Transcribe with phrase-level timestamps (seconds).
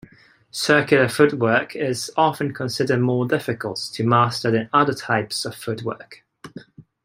[0.49, 6.23] Circular footwork is often considered more difficult to master than other types of footwork.